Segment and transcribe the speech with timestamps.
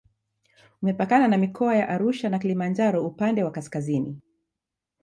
[0.81, 4.21] Umepakana na mikoa ya Arusha na Kilimanjaro upande wa kaskazini